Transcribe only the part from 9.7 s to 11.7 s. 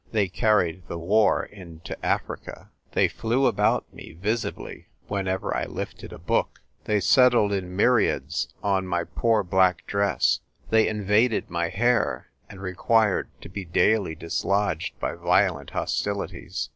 dress; they in vaded my